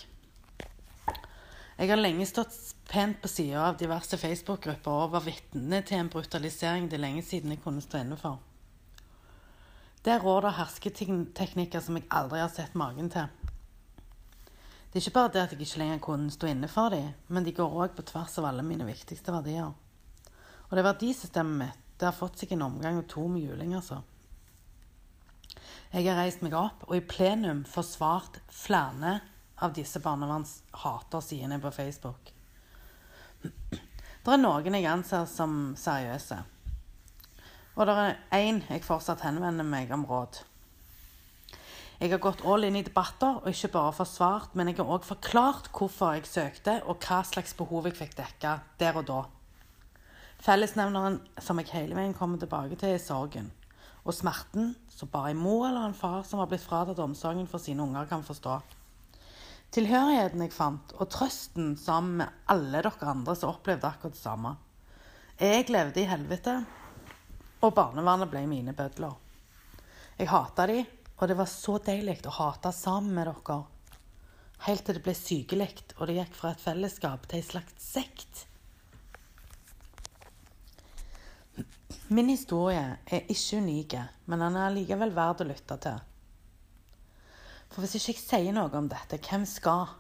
Jeg 1.77 1.91
har 1.91 1.99
lenge 2.01 2.25
stått 2.25 2.55
pent 2.89 3.19
på 3.21 3.29
sida 3.29 3.67
av 3.67 3.77
diverse 3.77 4.17
Facebook-grupper 4.17 5.03
og 5.03 5.13
var 5.13 5.25
vitne 5.27 5.83
til 5.85 6.01
en 6.01 6.09
brutalisering 6.09 6.87
det 6.89 6.97
lenge 6.97 7.21
siden 7.21 7.53
jeg 7.53 7.61
kunne 7.61 7.85
stå 7.85 8.01
inne 8.01 8.17
for. 8.17 8.39
Der 10.07 10.23
rår 10.23 10.47
det 10.47 10.55
hersketeknikker 10.57 11.83
som 11.83 11.99
jeg 11.99 12.09
aldri 12.09 12.41
har 12.41 12.49
sett 12.49 12.73
magen 12.79 13.11
til. 13.13 13.29
Det 14.87 14.99
er 14.99 15.03
ikke 15.03 15.17
bare 15.17 15.33
det 15.33 15.41
at 15.43 15.53
jeg 15.53 15.61
ikke 15.61 15.81
lenger 15.81 16.03
kunne 16.03 16.31
stå 16.31 16.47
inne 16.47 16.69
for 16.71 16.93
dem, 16.93 17.09
men 17.27 17.45
de 17.45 17.53
går 17.55 17.75
òg 17.83 17.95
på 17.97 18.05
tvers 18.07 18.37
av 18.39 18.47
alle 18.49 18.63
mine 18.63 18.87
viktigste 18.87 19.33
verdier. 19.35 19.73
Og 20.67 20.75
det 20.75 20.85
verdisystemet 20.87 21.59
mitt 21.65 21.83
det 21.97 22.05
har 22.05 22.13
fått 22.13 22.37
seg 22.37 22.51
en 22.53 22.67
omgang 22.67 22.99
og 22.99 23.07
to 23.09 23.23
med 23.31 23.41
juling, 23.41 23.71
altså. 23.73 24.03
Jeg 25.89 26.05
har 26.05 26.19
reist 26.19 26.43
meg 26.45 26.53
opp 26.53 26.83
og 26.85 26.93
i 26.97 27.01
plenum 27.01 27.63
forsvart 27.65 28.37
flere 28.53 29.15
av 29.63 29.73
disse 29.73 29.99
barnevernshatersidene 30.03 31.57
på 31.63 31.71
Facebook. 31.73 32.29
Det 33.41 34.33
er 34.35 34.41
noen 34.41 34.77
jeg 34.77 34.89
anser 34.91 35.25
som 35.31 35.73
seriøse. 35.79 36.37
Og 37.77 37.87
det 37.87 37.95
er 37.97 38.17
én 38.35 38.61
jeg 38.67 38.85
fortsatt 38.85 39.23
henvender 39.25 39.65
meg 39.65 39.93
om 39.95 40.05
råd. 40.09 40.41
Jeg 41.97 42.11
har 42.11 42.21
gått 42.21 42.43
all 42.45 42.61
inn 42.67 42.75
i 42.77 42.83
debatter, 42.85 43.39
og 43.41 43.49
ikke 43.49 43.71
bare 43.73 43.93
forsvart, 43.97 44.51
men 44.53 44.69
jeg 44.69 44.77
har 44.77 44.91
òg 44.93 45.05
forklart 45.07 45.71
hvorfor 45.73 46.13
jeg 46.13 46.27
søkte, 46.29 46.75
og 46.85 47.01
hva 47.01 47.23
slags 47.25 47.55
behov 47.57 47.87
jeg 47.89 47.97
fikk 47.97 48.13
dekka 48.19 48.51
der 48.77 48.99
og 48.99 49.07
da. 49.07 49.21
Fellesnevneren 50.45 51.17
som 51.41 51.57
jeg 51.57 51.71
hele 51.71 51.97
veien 51.97 52.13
kommer 52.13 52.37
tilbake 52.37 52.77
til, 52.77 52.93
er 52.93 53.01
sorgen. 53.01 53.49
Og 54.05 54.13
smerten 54.13 54.75
som 54.93 55.09
bare 55.09 55.33
en 55.33 55.41
mor 55.41 55.65
eller 55.71 55.89
en 55.89 55.97
far 55.97 56.21
som 56.21 56.37
har 56.37 56.51
blitt 56.51 56.61
fratatt 56.61 57.01
omsorgen 57.01 57.49
for 57.49 57.57
sine 57.63 57.81
unger, 57.81 58.05
kan 58.05 58.21
forstå. 58.23 58.59
Tilhørigheten 59.73 60.45
jeg 60.45 60.53
fant, 60.53 60.93
og 61.01 61.09
trøsten 61.11 61.73
sammen 61.81 62.21
med 62.21 62.41
alle 62.53 62.85
dere 62.85 63.09
andre 63.09 63.35
som 63.35 63.55
opplevde 63.55 63.89
akkurat 63.89 64.13
det 64.13 64.21
samme. 64.21 64.53
Jeg 65.41 65.65
levde 65.73 66.01
i 66.01 66.07
helvete, 66.09 66.59
og 67.65 67.73
barnevernet 67.73 68.29
ble 68.29 68.45
mine 68.45 68.77
bødler. 68.77 69.17
Jeg 70.17 70.29
hata 70.31 70.69
de, 70.69 70.79
og 71.17 71.27
det 71.27 71.37
var 71.37 71.49
så 71.49 71.77
deilig 71.81 72.19
å 72.29 72.35
hate 72.37 72.71
sammen 72.75 73.15
med 73.17 73.29
dere. 73.31 73.63
Helt 74.65 74.85
til 74.85 74.97
det 74.97 75.03
ble 75.05 75.13
sykelig, 75.17 75.69
og 75.97 76.07
det 76.09 76.17
gikk 76.19 76.37
fra 76.37 76.51
et 76.53 76.61
fellesskap 76.61 77.25
til 77.29 77.41
en 77.41 77.49
slags 77.51 77.75
sekt. 77.81 78.45
Min 82.07 82.29
historie 82.29 82.99
er 83.03 83.31
ikke 83.33 83.61
unik, 83.61 83.97
men 84.25 84.43
den 84.45 84.59
er 84.61 84.75
likevel 84.75 85.13
verd 85.15 85.43
å 85.43 85.49
lytte 85.49 85.77
til. 85.83 86.03
For 87.73 87.83
hvis 87.83 87.97
ikke 87.97 88.13
jeg 88.13 88.23
sier 88.23 88.55
noe 88.55 88.71
om 88.79 88.87
dette, 88.89 89.19
hvem 89.19 89.43
skal? 89.49 89.97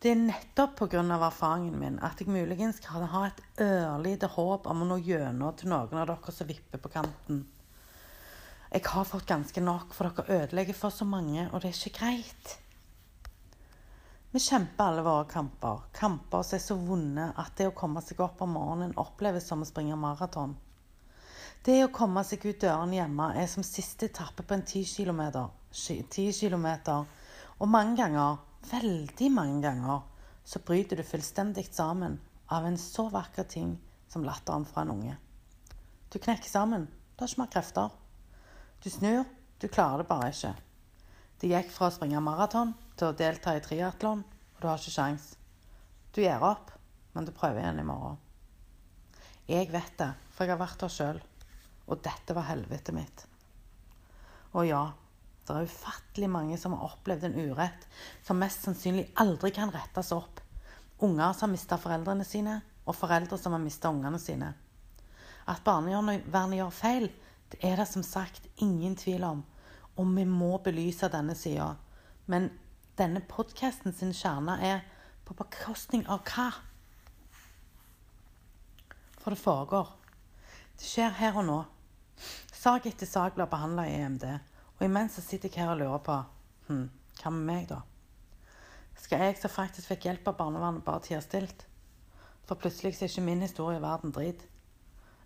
Det 0.00 0.14
er 0.14 0.18
nettopp 0.18 0.78
pga. 0.80 1.02
erfaringen 1.20 1.78
min 1.78 1.98
at 2.00 2.20
jeg 2.20 2.32
muligens 2.32 2.80
kan 2.80 3.04
ha 3.04 3.26
et 3.28 3.40
ørlite 3.60 4.26
håp 4.26 4.66
om 4.66 4.82
å 4.82 4.86
nå 4.88 4.96
gjennom 5.04 5.54
til 5.56 5.68
noen 5.68 6.00
av 6.00 6.06
dere 6.08 6.32
som 6.32 6.48
vipper 6.48 6.80
på 6.80 6.88
kanten. 6.88 7.44
Jeg 8.70 8.86
har 8.86 9.04
fått 9.04 9.26
ganske 9.26 9.60
nok, 9.60 9.94
for 9.94 10.06
dere 10.06 10.42
ødelegger 10.44 10.76
for 10.78 10.94
så 10.94 11.04
mange, 11.04 11.48
og 11.50 11.62
det 11.62 11.72
er 11.72 11.78
ikke 11.78 11.98
greit. 11.98 12.56
Vi 14.30 14.38
kjemper 14.38 14.84
alle 14.84 15.02
våre 15.02 15.24
kamper, 15.26 15.80
kamper 15.90 16.44
som 16.46 16.54
er 16.54 16.62
så 16.62 16.76
vonde 16.78 17.24
at 17.34 17.56
det 17.58 17.66
å 17.66 17.74
komme 17.74 17.98
seg 18.06 18.20
opp 18.22 18.44
om 18.46 18.52
morgenen 18.54 18.92
oppleves 19.02 19.48
som 19.50 19.64
å 19.64 19.66
springe 19.66 19.96
maraton. 19.98 20.52
Det 21.66 21.80
å 21.82 21.90
komme 21.90 22.22
seg 22.24 22.46
ut 22.46 22.60
døren 22.62 22.94
hjemme 22.94 23.32
er 23.36 23.48
som 23.50 23.66
siste 23.66 24.06
etappe 24.06 24.46
på 24.46 24.54
en 24.54 24.62
ti 24.62 24.84
kilometer. 24.86 25.50
10 25.74 26.30
km. 26.38 26.68
Og 27.58 27.68
mange 27.68 27.98
ganger, 27.98 28.38
veldig 28.70 29.32
mange 29.34 29.60
ganger, 29.66 30.06
så 30.46 30.62
bryter 30.62 30.96
du 30.96 31.02
fullstendig 31.04 31.66
sammen 31.74 32.20
av 32.54 32.70
en 32.70 32.78
så 32.78 33.08
vakker 33.10 33.50
ting 33.50 33.74
som 34.08 34.22
latteren 34.24 34.64
fra 34.64 34.86
en 34.86 34.94
unge. 34.94 35.18
Du 36.14 36.18
knekker 36.22 36.48
sammen. 36.48 36.86
Du 37.16 37.26
har 37.26 37.34
ikke 37.34 37.42
mer 37.42 37.52
krefter. 37.58 37.99
Du 38.82 38.90
snur. 38.90 39.24
Du 39.60 39.68
klarer 39.68 40.00
det 40.00 40.08
bare 40.08 40.30
ikke. 40.32 40.54
Det 41.40 41.50
gikk 41.50 41.72
fra 41.74 41.90
å 41.90 41.92
springe 41.92 42.20
maraton 42.24 42.72
til 42.96 43.10
å 43.10 43.16
delta 43.16 43.52
i 43.56 43.60
triatlon, 43.64 44.22
og 44.24 44.62
du 44.62 44.66
har 44.68 44.80
ikke 44.80 44.94
sjans. 44.94 45.26
Du 46.16 46.22
gir 46.22 46.40
opp, 46.40 46.72
men 47.12 47.28
du 47.28 47.32
prøver 47.36 47.60
igjen 47.60 47.82
i 47.82 47.84
morgen. 47.84 48.16
Jeg 49.50 49.68
vet 49.72 49.92
det, 50.00 50.08
for 50.32 50.46
jeg 50.46 50.54
har 50.54 50.62
vært 50.62 50.80
der 50.80 50.94
sjøl. 50.94 51.20
Og 51.92 52.00
dette 52.04 52.36
var 52.36 52.48
helvetet 52.48 52.96
mitt. 52.96 53.26
Og 54.56 54.64
ja, 54.68 54.82
det 55.44 55.56
er 55.56 55.68
ufattelig 55.68 56.32
mange 56.32 56.56
som 56.60 56.72
har 56.76 56.88
opplevd 56.88 57.28
en 57.28 57.38
urett 57.50 57.88
som 58.24 58.40
mest 58.40 58.64
sannsynlig 58.64 59.10
aldri 59.20 59.52
kan 59.56 59.72
rettes 59.74 60.12
opp. 60.16 60.40
Unger 61.04 61.34
som 61.34 61.50
har 61.50 61.56
mista 61.56 61.76
foreldrene 61.80 62.24
sine, 62.24 62.60
og 62.88 62.96
foreldre 62.96 63.36
som 63.38 63.52
har 63.52 63.60
mista 63.60 63.92
ungene 63.92 64.20
sine. 64.22 64.54
At 65.50 65.64
barnevernet 65.66 66.60
gjør 66.62 66.72
feil, 66.74 67.10
det 67.50 67.60
er 67.66 67.80
det 67.80 67.88
som 67.90 68.02
sagt 68.06 68.46
ingen 68.56 68.96
tvil 68.96 69.24
om. 69.26 69.44
Og 69.98 70.06
vi 70.16 70.24
må 70.24 70.56
belyse 70.64 71.10
denne 71.12 71.34
sida. 71.34 71.74
Men 72.30 72.50
denne 72.98 73.22
podkasten 73.26 73.94
sin 73.96 74.14
kjerne 74.14 74.56
er 74.62 74.84
på 75.26 75.34
bekostning 75.38 76.06
av 76.08 76.22
hva? 76.30 76.50
For 79.20 79.34
det 79.34 79.42
foregår. 79.42 79.90
Det 80.78 80.88
skjer 80.88 81.12
her 81.18 81.36
og 81.40 81.46
nå. 81.48 81.58
Sak 82.60 82.86
etter 82.88 83.08
sak 83.08 83.36
blir 83.36 83.50
behandla 83.50 83.86
i 83.88 83.98
EMD. 84.00 84.26
Og 84.78 84.86
imens 84.86 85.18
så 85.18 85.24
sitter 85.24 85.50
jeg 85.50 85.64
her 85.64 85.74
og 85.74 85.80
lurer 85.80 86.04
på 86.04 86.16
hm, 86.68 86.86
hva 87.20 87.32
med 87.34 87.46
meg, 87.50 87.66
da? 87.68 87.82
Skal 89.00 89.24
jeg 89.24 89.38
som 89.40 89.52
faktisk 89.52 89.90
fikk 89.90 90.06
hjelp 90.08 90.28
av 90.28 90.38
barnevernet, 90.38 90.84
bare 90.84 91.02
tie 91.04 91.20
stilt? 91.24 91.66
For 92.48 92.58
plutselig 92.60 92.96
så 92.96 93.06
er 93.06 93.12
ikke 93.12 93.26
min 93.26 93.44
historie 93.44 93.80
verden 93.82 94.12
drit. 94.14 94.44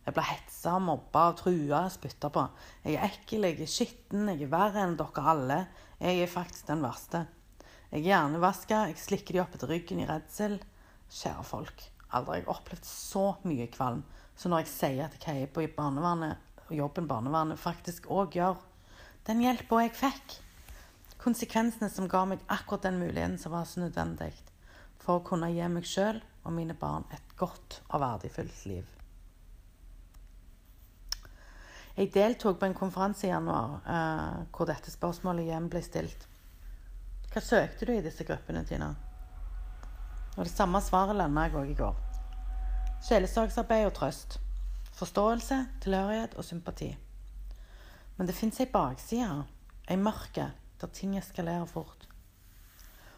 Jeg 0.04 0.16
blir 0.16 0.26
hetsa, 0.28 0.74
mobba, 0.84 1.30
trua, 1.38 1.86
spytta 1.92 2.28
på. 2.32 2.44
Jeg 2.84 2.98
er 2.98 3.08
ekkel, 3.08 3.46
jeg 3.48 3.60
er 3.64 3.70
skitten, 3.70 4.28
jeg 4.28 4.44
er 4.44 4.52
verre 4.52 4.84
enn 4.84 4.98
dere 5.00 5.24
alle. 5.32 5.58
Jeg 6.00 6.20
er 6.20 6.30
faktisk 6.30 6.68
den 6.68 6.84
verste. 6.84 7.24
Jeg 7.90 8.02
er 8.02 8.06
hjernevaska, 8.10 8.82
jeg 8.90 9.00
slikker 9.00 9.36
de 9.36 9.42
opp 9.44 9.56
etter 9.56 9.72
ryggen 9.72 10.02
i 10.02 10.08
redsel. 10.10 10.58
Kjære 11.08 11.46
folk, 11.48 11.86
aldri 12.10 12.34
har 12.34 12.42
jeg 12.42 12.52
opplevd 12.52 12.88
så 12.88 13.26
mye 13.48 13.70
kvalm 13.72 14.04
som 14.36 14.50
når 14.50 14.64
jeg 14.64 14.72
sier 14.72 15.04
at 15.06 15.16
jeg 15.18 15.28
heier 15.28 15.50
på 15.54 15.64
barnevernet, 15.76 16.40
jobben 16.74 17.06
barnevernet 17.06 17.60
faktisk 17.60 18.08
òg 18.10 18.34
gjør 18.34 18.58
den 19.24 19.40
hjelpa 19.40 19.78
jeg 19.80 19.94
fikk. 19.96 20.34
Konsekvensene 21.22 21.88
som 21.88 22.10
ga 22.12 22.26
meg 22.28 22.42
akkurat 22.52 22.84
den 22.84 22.98
muligheten 23.00 23.38
som 23.40 23.54
var 23.54 23.64
så 23.68 23.80
nødvendig 23.80 24.34
for 25.00 25.20
å 25.20 25.24
kunne 25.24 25.48
gi 25.54 25.68
meg 25.72 25.88
sjøl 25.88 26.20
og 26.44 26.52
mine 26.52 26.76
barn 26.76 27.06
et 27.14 27.32
godt 27.40 27.78
og 27.86 28.02
verdifullt 28.04 28.66
liv. 28.68 28.93
Jeg 31.94 32.10
deltok 32.10 32.56
på 32.58 32.66
en 32.66 32.74
konferanse 32.74 33.28
i 33.28 33.30
januar 33.30 33.76
uh, 33.86 34.40
hvor 34.50 34.66
dette 34.66 34.90
spørsmålet 34.90 35.46
igjen 35.46 35.68
ble 35.70 35.82
stilt. 35.84 36.24
Hva 37.30 37.42
søkte 37.42 37.86
du 37.86 37.92
i 37.94 38.02
disse 38.02 38.26
gruppene, 38.26 38.64
Tina? 38.66 38.88
Og 40.34 40.42
Det 40.42 40.50
samme 40.50 40.80
svaret 40.82 41.14
landa 41.14 41.44
jeg 41.46 41.54
òg 41.60 41.70
i 41.70 41.76
går. 41.78 42.00
Sjelesorgsarbeid 43.06 43.86
og 43.86 43.94
trøst. 43.94 44.40
Forståelse, 44.98 45.60
tilhørighet 45.86 46.34
og 46.34 46.46
sympati. 46.46 46.90
Men 48.16 48.26
det 48.26 48.34
fins 48.34 48.58
ei 48.62 48.66
bakside, 48.70 49.44
ei 49.90 49.98
mørke, 49.98 50.50
der 50.80 50.92
ting 50.94 51.14
eskalerer 51.18 51.70
fort. 51.70 52.08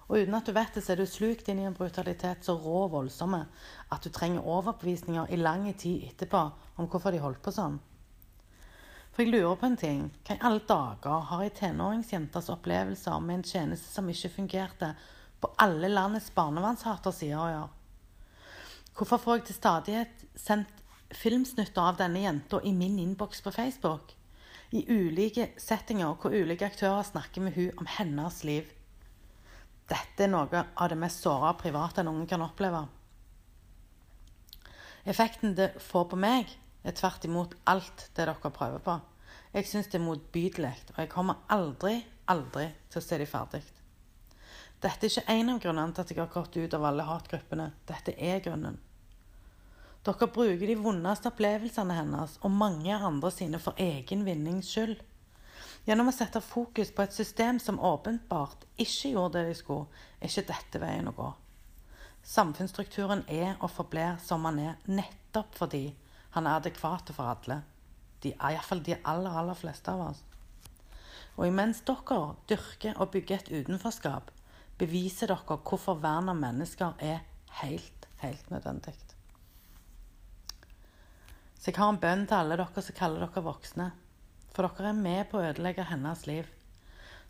Og 0.07 0.21
uten 0.21 0.37
at 0.37 0.47
du 0.47 0.53
vet 0.53 0.77
det, 0.77 0.85
så 0.85 0.93
er 0.93 1.01
du 1.01 1.09
slukt 1.09 1.49
inn 1.49 1.65
i 1.65 1.67
en 1.69 1.75
brutalitet 1.75 2.45
så 2.45 2.55
rå 2.61 2.85
og 2.85 2.93
voldsomme 2.93 3.41
at 3.89 4.05
du 4.05 4.13
trenger 4.13 4.45
overbevisninger 4.45 5.33
i 5.33 5.41
lang 5.41 5.65
tid 5.81 6.11
etterpå 6.13 6.45
om 6.77 6.89
hvorfor 6.93 7.17
de 7.17 7.25
holdt 7.25 7.41
på 7.43 7.57
sånn. 7.57 7.81
For 9.17 9.25
jeg 9.25 9.33
lurer 9.33 9.57
på 9.57 9.71
en 9.71 9.79
ting. 9.81 10.03
Hva 10.29 10.37
i 10.37 10.43
alle 10.45 10.61
dager 10.69 11.23
har 11.31 11.45
ei 11.47 11.53
tenåringsjentes 11.57 12.51
opplevelser 12.53 13.23
med 13.25 13.39
en 13.39 13.47
tjeneste 13.49 13.89
som 13.89 14.11
ikke 14.13 14.35
fungerte, 14.35 14.93
på 15.41 15.49
alle 15.61 15.89
landets 15.89 16.29
barnevernshatersider 16.37 17.41
å 17.41 17.49
gjøre? 17.49 17.73
Hvorfor 18.97 19.23
får 19.23 19.39
jeg 19.39 19.47
til 19.49 19.57
stadighet 19.57 20.29
sendt 20.37 20.85
filmsnutter 21.17 21.81
av 21.81 21.97
denne 21.97 22.21
jenta 22.21 22.61
i 22.61 22.77
min 22.77 23.01
innboks 23.01 23.41
på 23.45 23.57
Facebook? 23.57 24.13
i 24.71 24.85
ulike 24.89 25.51
settinger 25.61 26.17
hvor 26.21 26.35
ulike 26.35 26.67
aktører 26.67 27.07
snakker 27.07 27.45
med 27.45 27.55
hun 27.57 27.81
om 27.81 27.89
hennes 27.99 28.43
liv. 28.45 28.69
Dette 29.87 30.27
er 30.27 30.33
noe 30.33 30.65
av 30.75 30.91
det 30.91 30.99
mest 30.99 31.23
såra 31.23 31.53
private 31.59 32.03
en 32.03 32.11
unge 32.11 32.27
kan 32.31 32.43
oppleve. 32.43 32.87
Effekten 35.07 35.55
det 35.55 35.77
får 35.83 36.09
på 36.11 36.19
meg, 36.19 36.51
er 36.87 36.97
tvert 36.97 37.25
imot 37.27 37.57
alt 37.67 38.09
det 38.15 38.27
dere 38.29 38.53
prøver 38.55 38.83
på. 38.83 38.99
Jeg 39.57 39.67
syns 39.67 39.89
det 39.91 39.99
er 39.99 40.05
motbydelig, 40.05 40.75
og 40.95 41.01
jeg 41.03 41.11
kommer 41.11 41.43
aldri, 41.53 41.99
aldri 42.31 42.69
til 42.91 43.01
å 43.01 43.05
se 43.05 43.19
de 43.21 43.27
ferdig. 43.29 43.63
Dette 44.85 45.07
er 45.07 45.11
ikke 45.11 45.33
en 45.33 45.51
av 45.55 45.61
grunnene 45.63 45.97
til 45.97 46.05
at 46.05 46.11
jeg 46.13 46.21
har 46.21 46.33
gått 46.35 46.59
ut 46.59 46.75
av 46.77 46.85
alle 46.85 47.07
hatgruppene. 47.09 47.71
Dette 47.89 48.13
er 48.21 48.43
grunnen. 48.45 48.77
Dere 50.07 50.29
bruker 50.31 50.69
de 50.69 50.77
vondeste 50.79 51.33
opplevelsene 51.33 51.97
hennes 51.97 52.37
og 52.45 52.53
mange 52.55 52.95
andre 52.95 53.33
sine 53.35 53.59
for 53.63 53.79
egen 53.83 54.23
vinnings 54.29 54.69
skyld. 54.71 55.01
Gjennom 55.87 56.11
å 56.11 56.15
sette 56.15 56.43
fokus 56.43 56.93
på 56.95 57.03
et 57.03 57.15
system 57.15 57.59
som 57.63 57.81
åpenbart 57.83 58.67
ikke 58.77 59.15
gjorde 59.15 59.41
det 59.41 59.53
de 59.53 59.59
skulle, 59.59 59.87
er 60.21 60.31
ikke 60.31 60.51
dette 60.53 60.83
veien 60.83 61.11
å 61.11 61.15
gå. 61.17 61.33
Samfunnsstrukturen 62.27 63.23
er 63.31 63.55
og 63.61 63.71
forblir 63.71 64.19
som 64.23 64.47
den 64.49 64.63
er 64.65 64.91
nettopp 64.91 65.55
fordi 65.57 65.85
han 66.37 66.47
er 66.47 66.61
adekvat 66.61 67.11
for 67.17 67.33
alle. 67.33 67.63
De 68.21 68.35
iallfall 68.37 68.83
de 68.85 68.99
aller, 69.03 69.33
aller 69.33 69.57
fleste 69.57 69.93
av 69.93 70.11
oss. 70.11 70.23
Og 71.37 71.49
imens 71.49 71.83
dere 71.89 72.21
dyrker 72.49 72.97
og 73.01 73.13
bygger 73.15 73.41
et 73.41 73.53
utenforskap, 73.53 74.31
beviser 74.77 75.33
dere 75.33 75.59
hvorfor 75.65 76.01
vern 76.03 76.29
av 76.33 76.41
mennesker 76.41 76.97
er 77.01 77.23
helt, 77.63 78.09
helt 78.21 78.51
nødvendig. 78.53 78.95
Så 81.57 81.73
jeg 81.73 81.81
har 81.81 81.91
en 81.91 82.01
bønn 82.01 82.27
til 82.29 82.37
alle 82.39 82.61
dere 82.61 82.83
som 82.85 82.97
kaller 82.97 83.25
dere 83.25 83.43
voksne. 83.43 83.91
For 84.53 84.69
dere 84.69 84.93
er 84.93 85.01
med 85.01 85.31
på 85.31 85.41
å 85.41 85.49
ødelegge 85.49 85.89
hennes 85.89 86.27
liv. 86.29 86.49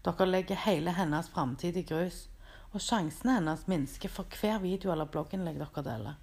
Dere 0.05 0.27
legger 0.27 0.65
hele 0.67 0.95
hennes 0.99 1.31
framtid 1.33 1.79
i 1.79 1.87
grus 1.87 2.27
og 2.73 2.83
sjansene 2.83 3.39
hennes 3.39 3.63
minsker 3.71 4.11
for 4.13 4.29
hver 4.39 4.59
video 4.63 4.93
eller 4.93 5.09
blogginnlegg 5.11 5.63
dere 5.63 5.87
deler. 5.87 6.19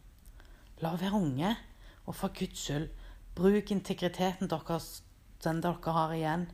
La 0.83 0.91
henne 0.91 1.01
være 1.01 1.19
unge, 1.23 1.55
og 2.05 2.15
for 2.15 2.33
Guds 2.35 2.65
skyld, 2.65 2.89
bruk 3.35 3.71
integriteten 3.73 4.49
deres, 4.51 5.01
den 5.43 5.61
dere 5.63 5.95
har 5.95 6.13
igjen, 6.15 6.45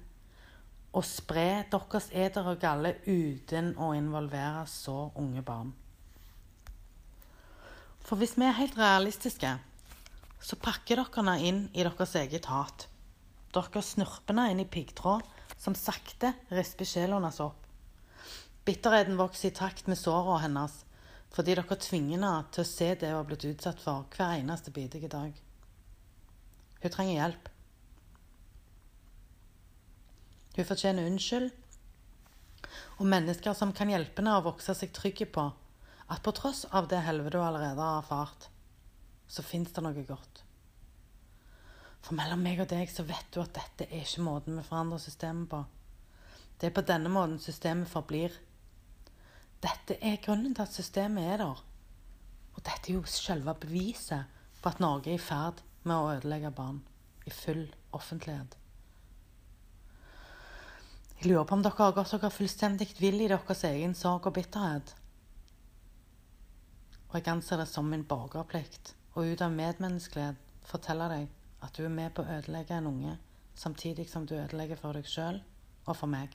og 0.94 1.06
spre 1.06 1.66
deres 1.70 2.10
eder 2.16 2.48
og 2.50 2.62
galle 2.62 2.96
uten 3.06 3.76
å 3.78 3.92
involvere 3.98 4.66
så 4.70 5.12
unge 5.20 5.44
barn. 5.46 5.74
For 8.02 8.18
hvis 8.18 8.38
vi 8.40 8.48
er 8.48 8.58
helt 8.58 8.78
realistiske, 8.80 9.52
så 10.40 10.58
pakker 10.58 11.04
dere 11.04 11.36
inn 11.46 11.68
i 11.74 11.84
deres 11.84 12.16
eget 12.18 12.48
hat. 12.50 12.88
Dere 13.54 13.84
snurper 13.86 14.40
inn 14.50 14.64
i 14.64 14.70
piggtråd 14.70 15.26
som 15.60 15.76
sakte 15.76 16.34
risper 16.54 16.88
sjela 16.88 17.20
hennes 17.20 17.42
opp. 17.44 17.60
Bitterheten 18.66 19.18
vokser 19.20 19.50
i 19.50 19.58
takt 19.58 19.88
med 19.90 19.98
sårene 19.98 20.42
hennes 20.46 20.84
fordi 21.34 21.56
dere 21.56 21.78
tvinger 21.78 22.18
henne 22.18 22.34
til 22.54 22.64
å 22.64 22.70
se 22.70 22.90
det 22.96 23.12
hun 23.12 23.20
har 23.20 23.30
blitt 23.30 23.48
utsatt 23.52 23.82
for 23.84 24.08
hver 24.16 24.40
eneste 24.40 24.74
bidige 24.74 25.12
dag. 25.12 25.34
Hun 26.80 26.94
trenger 26.94 27.20
hjelp. 27.20 27.50
Hun 30.58 30.68
fortjener 30.68 31.08
unnskyld 31.08 31.52
og 33.00 33.08
mennesker 33.08 33.56
som 33.56 33.72
kan 33.76 33.92
hjelpe 33.92 34.20
henne 34.20 34.36
å 34.36 34.46
vokse 34.50 34.76
seg 34.76 34.92
trygge 34.96 35.30
på 35.32 35.46
at 36.10 36.24
på 36.26 36.34
tross 36.36 36.66
av 36.76 36.90
det 36.92 37.04
helvete 37.06 37.38
hun 37.38 37.48
allerede 37.48 37.80
har 37.80 38.02
erfart, 38.02 38.50
så 39.30 39.46
fins 39.46 39.72
det 39.76 39.84
noe 39.86 40.04
godt. 40.08 40.44
For 42.02 42.18
mellom 42.18 42.42
meg 42.44 42.62
og 42.64 42.70
deg 42.72 42.90
så 42.92 43.06
vet 43.06 43.28
du 43.36 43.42
at 43.44 43.54
dette 43.56 43.86
er 43.90 44.02
ikke 44.02 44.26
måten 44.26 44.58
vi 44.58 44.66
forandrer 44.66 45.02
systemet 45.04 45.50
på. 45.52 45.62
Det 46.60 46.70
er 46.70 46.76
på 46.76 46.86
denne 46.88 47.12
måten 47.14 47.38
systemet 47.44 47.92
forblir 47.92 48.36
dette 49.64 49.98
er 50.02 50.22
grunnen 50.24 50.56
til 50.56 50.66
at 50.66 50.76
systemet 50.76 51.34
er 51.34 51.42
der. 51.42 51.64
Og 52.56 52.62
dette 52.66 52.92
er 52.92 52.96
jo 52.96 53.04
selve 53.10 53.56
beviset 53.60 54.26
på 54.62 54.70
at 54.70 54.80
Norge 54.80 55.12
er 55.12 55.20
i 55.20 55.24
ferd 55.24 55.64
med 55.84 55.96
å 55.96 56.16
ødelegge 56.16 56.52
barn 56.56 56.82
i 57.28 57.34
full 57.34 57.66
offentlighet. 57.96 58.56
Jeg 61.20 61.32
lurer 61.32 61.48
på 61.48 61.58
om 61.58 61.64
dere 61.64 61.84
har 61.84 61.96
gått 61.96 62.14
dere 62.16 62.32
fullstendig 62.32 62.94
vill 63.00 63.20
i 63.20 63.28
deres 63.28 63.64
egen 63.68 63.96
sorg 63.96 64.28
og 64.30 64.38
bitterhet. 64.38 64.94
Og 67.10 67.18
jeg 67.18 67.28
anser 67.32 67.60
det 67.60 67.68
som 67.68 67.90
min 67.92 68.06
borgerplikt 68.08 68.94
å 69.18 69.26
ut 69.26 69.42
av 69.42 69.52
medmenneskelighet 69.52 70.68
fortelle 70.70 71.10
deg 71.12 71.28
at 71.66 71.76
du 71.76 71.84
er 71.84 71.92
med 71.92 72.14
på 72.16 72.24
å 72.24 72.38
ødelegge 72.38 72.78
en 72.78 72.88
unge, 72.88 73.18
samtidig 73.58 74.08
som 74.08 74.28
du 74.28 74.38
ødelegger 74.38 74.80
for 74.80 74.96
deg 74.96 75.10
sjøl 75.10 75.42
og 75.86 75.96
for 75.98 76.08
meg. 76.08 76.32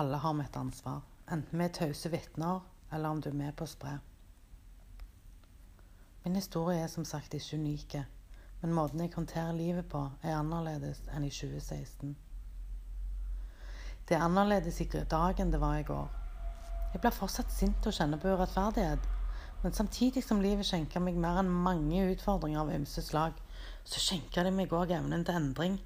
Alle 0.00 0.16
har 0.16 0.34
vi 0.34 0.44
et 0.46 0.56
ansvar, 0.56 1.00
enten 1.28 1.58
vi 1.60 1.64
er 1.66 1.72
tause 1.76 2.08
vitner, 2.08 2.60
eller 2.88 3.12
om 3.12 3.18
du 3.20 3.26
er 3.28 3.34
med 3.36 3.52
på 3.52 3.66
å 3.66 3.68
spre. 3.68 3.98
Min 6.24 6.38
historie 6.38 6.78
er 6.80 6.88
som 6.88 7.04
sagt 7.04 7.34
ikke 7.36 7.58
unike, 7.60 8.00
men 8.62 8.72
måten 8.72 9.02
jeg 9.04 9.12
håndterer 9.12 9.52
livet 9.58 9.90
på, 9.92 10.00
er 10.22 10.38
annerledes 10.38 11.02
enn 11.12 11.26
i 11.28 11.32
2016. 11.36 12.14
Det 14.08 14.16
er 14.16 14.24
annerledes 14.24 14.80
i 14.80 14.86
dag 14.88 15.42
enn 15.44 15.52
det 15.52 15.60
var 15.60 15.76
i 15.82 15.84
går. 15.90 16.08
Jeg 16.94 17.02
blir 17.04 17.18
fortsatt 17.18 17.52
sint 17.52 17.90
og 17.90 17.98
kjenner 17.98 18.22
på 18.22 18.32
urettferdighet. 18.32 19.04
Men 19.60 19.76
samtidig 19.76 20.24
som 20.24 20.40
livet 20.40 20.64
skjenker 20.70 21.04
meg 21.04 21.20
mer 21.20 21.42
enn 21.42 21.52
mange 21.68 22.06
utfordringer 22.14 22.62
av 22.62 22.72
ymse 22.72 23.04
slag, 23.04 23.36
så 23.84 24.00
skjenker 24.00 24.48
det 24.48 24.56
meg 24.56 24.72
òg 24.72 24.96
evnen 24.96 25.28
til 25.28 25.36
endring. 25.42 25.76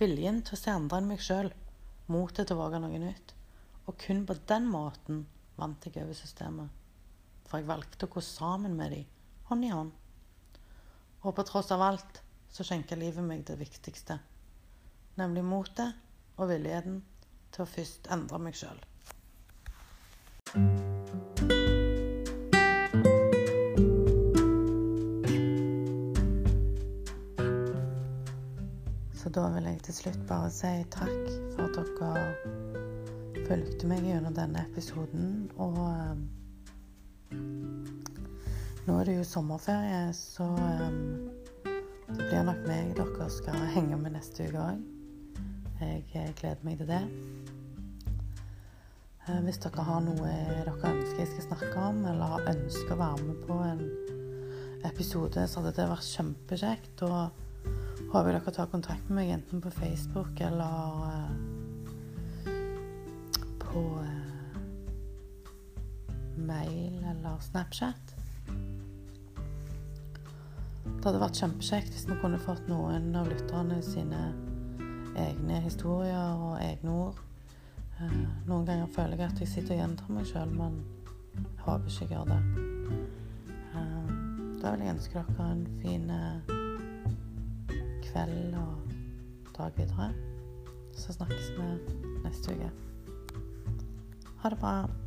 Viljen 0.00 0.40
til 0.40 0.56
å 0.56 0.62
se 0.62 0.72
andre 0.72 1.02
enn 1.02 1.12
meg 1.12 1.20
sjøl 1.20 1.52
motet 2.08 2.48
til 2.48 2.56
å 2.56 2.64
våge 2.64 2.80
noe 2.80 3.04
nytt. 3.04 3.36
Og 3.86 3.98
kun 3.98 4.26
på 4.26 4.36
den 4.48 4.68
måten 4.70 5.24
vant 5.58 5.86
jeg 5.86 6.04
over 6.04 6.14
systemet. 6.16 6.70
For 7.48 7.60
jeg 7.60 7.68
valgte 7.68 8.06
å 8.06 8.12
gå 8.12 8.22
sammen 8.24 8.76
med 8.78 8.94
dem, 8.94 9.08
hånd 9.50 9.66
i 9.66 9.72
hånd. 9.72 9.90
Og 11.22 11.34
på 11.36 11.44
tross 11.46 11.70
av 11.74 11.82
alt 11.84 12.22
så 12.52 12.64
skjenka 12.66 12.96
livet 12.98 13.24
meg 13.24 13.44
det 13.48 13.58
viktigste, 13.60 14.18
nemlig 15.18 15.44
motet 15.46 15.98
og 16.36 16.50
villigheten 16.50 17.02
til 17.52 17.64
å 17.64 17.68
først 17.68 18.08
endre 18.12 18.40
meg 18.42 18.56
sjøl. 18.58 18.80
Så 29.22 29.30
da 29.30 29.46
vil 29.54 29.68
jeg 29.70 29.82
til 29.86 30.00
slutt 30.02 30.24
bare 30.28 30.52
si 30.52 30.72
takk 30.92 31.28
for 31.54 31.68
at 31.68 31.78
dere 31.78 32.81
fulgte 33.52 33.88
meg 33.90 34.06
gjennom 34.06 34.32
denne 34.32 34.62
episoden. 34.64 35.50
Og 35.60 35.76
um, 35.76 36.22
nå 38.86 38.96
er 38.96 39.08
det 39.10 39.18
jo 39.18 39.26
sommerferie, 39.28 40.06
så 40.16 40.46
um, 40.56 41.28
det 42.08 42.30
blir 42.30 42.46
nok 42.48 42.62
meg 42.64 42.94
dere 42.96 43.28
skal 43.32 43.60
henge 43.74 43.98
med 44.00 44.16
neste 44.16 44.48
uke 44.48 44.64
òg. 44.70 44.80
Jeg, 45.82 46.04
jeg 46.14 46.34
gleder 46.38 46.64
meg 46.64 46.80
til 46.80 46.88
det. 46.88 47.02
Hvis 49.44 49.60
dere 49.62 49.84
har 49.86 50.00
noe 50.02 50.32
dere 50.48 50.72
ønsker 50.72 51.20
jeg 51.20 51.30
skal 51.34 51.48
snakke 51.50 51.86
om, 51.90 52.02
eller 52.08 52.48
ønsker 52.54 52.96
å 52.96 53.00
være 53.02 53.26
med 53.28 53.46
på 53.46 53.58
en 53.68 53.84
episode, 54.88 55.44
så 55.44 55.60
hadde 55.60 55.76
det 55.76 55.90
vært 55.92 56.08
kjempekjekt. 56.08 57.04
Og 57.04 58.08
håper 58.14 58.32
dere 58.32 58.54
tar 58.56 58.72
kontakt 58.72 59.10
med 59.10 59.20
meg 59.20 59.34
enten 59.36 59.60
på 59.62 59.74
Facebook 59.76 60.40
eller 60.40 61.51
på 63.72 63.82
uh, 63.98 64.56
mail 66.36 67.04
eller 67.10 67.38
Snapchat. 67.40 68.14
Det 70.84 71.04
hadde 71.04 71.22
vært 71.22 71.40
kjempekjekt 71.40 71.94
hvis 71.94 72.06
vi 72.10 72.18
kunne 72.20 72.40
fått 72.42 72.68
noen 72.70 73.10
av 73.16 73.30
lytterne 73.32 73.80
sine 73.86 74.22
egne 75.18 75.60
historier 75.64 76.36
og 76.36 76.58
egne 76.60 76.98
ord. 77.06 77.22
Uh, 78.00 78.22
noen 78.50 78.68
ganger 78.68 78.92
føler 78.92 79.16
jeg 79.18 79.32
at 79.32 79.42
jeg 79.44 79.52
sitter 79.54 79.76
og 79.76 79.82
gjentar 79.82 80.14
meg 80.18 80.28
sjøl, 80.30 80.54
men 80.58 80.78
jeg 81.32 81.66
håper 81.66 81.88
ikke 81.88 82.06
jeg 82.06 82.14
gjør 82.16 82.32
det. 82.34 82.42
Da 84.62 84.70
vil 84.70 84.84
jeg 84.84 84.94
ønske 84.94 85.18
dere 85.26 85.46
en 85.50 85.62
fin 85.82 86.04
kveld 88.04 88.54
og 88.54 88.94
dag 89.56 89.72
videre. 89.76 90.12
Så 90.94 91.12
snakkes 91.12 91.50
vi 91.58 91.66
neste 92.22 92.54
uke. 92.54 92.81
Ha 94.42 94.50
det 94.50 94.56
bra. 94.56 95.01